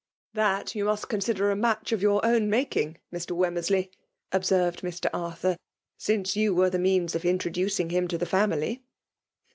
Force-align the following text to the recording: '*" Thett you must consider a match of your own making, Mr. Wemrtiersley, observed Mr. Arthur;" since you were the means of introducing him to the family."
'*" 0.15 0.23
Thett 0.35 0.73
you 0.73 0.85
must 0.85 1.09
consider 1.09 1.51
a 1.51 1.55
match 1.55 1.91
of 1.91 2.01
your 2.01 2.25
own 2.25 2.49
making, 2.49 2.97
Mr. 3.13 3.37
Wemrtiersley, 3.37 3.91
observed 4.31 4.81
Mr. 4.81 5.11
Arthur;" 5.13 5.57
since 5.99 6.35
you 6.35 6.55
were 6.55 6.71
the 6.71 6.79
means 6.79 7.13
of 7.13 7.23
introducing 7.23 7.91
him 7.91 8.07
to 8.07 8.17
the 8.17 8.25
family." 8.25 8.81